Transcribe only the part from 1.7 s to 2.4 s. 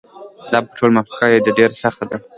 سخته ده.